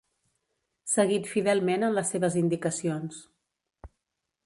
Seguit 0.93 1.29
fidelment 1.35 1.87
en 1.89 1.95
les 1.99 2.09
seves 2.15 2.41
indicacions. 2.43 3.25